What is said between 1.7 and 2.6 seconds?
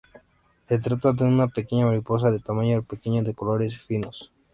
mariposa de